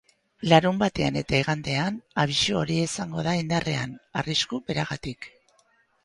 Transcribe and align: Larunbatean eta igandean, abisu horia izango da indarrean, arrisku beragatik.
Larunbatean 0.51 1.17
eta 1.19 1.35
igandean, 1.41 1.99
abisu 2.23 2.57
horia 2.61 2.85
izango 2.89 3.25
da 3.27 3.35
indarrean, 3.41 3.93
arrisku 4.23 4.59
beragatik. 4.71 5.29